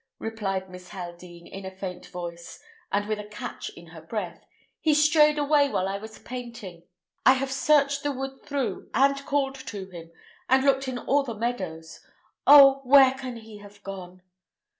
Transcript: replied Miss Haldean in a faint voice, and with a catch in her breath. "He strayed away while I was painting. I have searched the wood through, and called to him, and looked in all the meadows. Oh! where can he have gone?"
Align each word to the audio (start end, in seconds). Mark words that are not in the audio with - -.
replied 0.17 0.67
Miss 0.67 0.89
Haldean 0.89 1.45
in 1.45 1.63
a 1.63 1.69
faint 1.77 2.07
voice, 2.07 2.59
and 2.91 3.07
with 3.07 3.19
a 3.19 3.23
catch 3.27 3.69
in 3.69 3.85
her 3.89 4.01
breath. 4.01 4.43
"He 4.79 4.95
strayed 4.95 5.37
away 5.37 5.69
while 5.69 5.87
I 5.87 5.99
was 5.99 6.17
painting. 6.17 6.81
I 7.23 7.33
have 7.33 7.51
searched 7.51 8.01
the 8.01 8.11
wood 8.11 8.41
through, 8.43 8.89
and 8.95 9.23
called 9.27 9.53
to 9.67 9.91
him, 9.91 10.11
and 10.49 10.63
looked 10.63 10.87
in 10.87 10.97
all 10.97 11.21
the 11.21 11.35
meadows. 11.35 11.99
Oh! 12.47 12.81
where 12.83 13.11
can 13.13 13.35
he 13.35 13.59
have 13.59 13.83
gone?" 13.83 14.23